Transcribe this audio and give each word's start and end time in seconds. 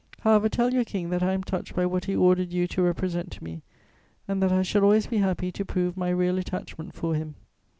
However, 0.21 0.49
tell 0.49 0.73
your 0.73 0.83
King 0.83 1.11
that 1.11 1.21
I 1.21 1.33
am 1.33 1.43
touched 1.43 1.75
by 1.75 1.85
what 1.85 2.05
he 2.05 2.15
ordered 2.15 2.51
you 2.51 2.65
to 2.69 2.81
represent 2.81 3.31
to 3.33 3.43
me, 3.43 3.61
and 4.27 4.41
that 4.41 4.51
I 4.51 4.63
shall 4.63 4.81
always 4.81 5.05
be 5.05 5.19
happy 5.19 5.51
to 5.51 5.63
prove 5.63 5.95
my 5.95 6.09
real 6.09 6.39
attachment 6.39 6.95
for 6.95 7.13
him." 7.13 7.35